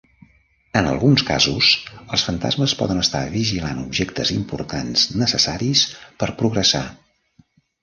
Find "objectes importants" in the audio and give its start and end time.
3.83-5.07